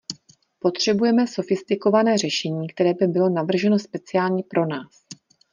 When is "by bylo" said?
2.93-3.29